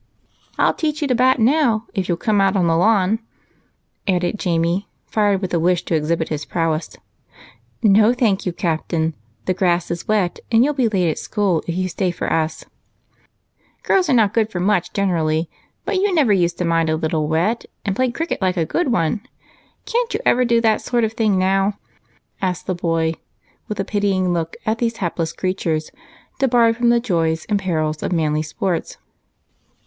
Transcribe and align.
I'll 0.57 0.73
teach 0.73 1.03
you 1.03 1.07
to 1.09 1.13
bat 1.13 1.37
now 1.37 1.85
if 1.93 2.07
you'll 2.09 2.17
come 2.17 2.41
out 2.41 2.55
on 2.55 2.65
the 2.65 2.75
lawn," 2.75 3.19
added 4.07 4.39
Jamie, 4.39 4.89
fired 5.05 5.41
with 5.43 5.53
a 5.53 5.59
wish 5.59 5.85
to 5.85 5.93
exhibit 5.93 6.29
his 6.29 6.43
prowess. 6.43 6.97
"No, 7.83 8.11
thank 8.11 8.43
you, 8.43 8.51
captain. 8.51 9.13
The 9.45 9.53
grass 9.53 9.91
is 9.91 10.07
wet, 10.07 10.39
and 10.51 10.63
you'll 10.63 10.73
be 10.73 10.89
late 10.89 11.11
at 11.11 11.19
school 11.19 11.61
if 11.67 11.75
you 11.75 11.87
stay 11.87 12.09
for 12.09 12.33
us." 12.33 12.63
"I'm 12.63 12.67
not 12.67 12.75
afraid. 12.97 13.87
Girls 13.87 14.09
are 14.09 14.13
not 14.13 14.33
good 14.33 14.49
for 14.51 14.59
much 14.59 14.91
generally, 14.91 15.51
but 15.85 15.97
you 15.97 16.11
never 16.15 16.33
used 16.33 16.57
to 16.57 16.65
mind 16.65 16.89
a 16.89 16.95
little 16.95 17.27
wet 17.27 17.65
and 17.85 17.95
played 17.95 18.15
cricket 18.15 18.41
like 18.41 18.57
a 18.57 18.65
good 18.65 18.91
one. 18.91 19.21
Can't 19.85 20.11
you 20.15 20.19
ever 20.25 20.45
do 20.45 20.59
that 20.61 20.81
sort 20.81 21.03
of 21.03 21.13
thing 21.13 21.37
now?" 21.37 21.77
asked 22.41 22.65
the 22.65 22.73
boy, 22.73 23.13
with 23.67 23.79
a 23.79 23.85
pitying 23.85 24.33
look 24.33 24.57
at 24.65 24.79
these 24.79 24.97
hapless 24.97 25.31
creatures 25.31 25.91
debarred 26.39 26.75
from 26.77 26.89
the 26.89 26.99
joys 26.99 27.45
and 27.49 27.59
perils 27.59 28.01
of 28.01 28.11
manly 28.11 28.41
sports. 28.41 28.97